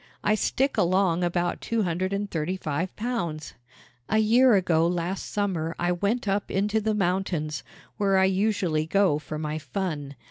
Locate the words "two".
1.61-1.83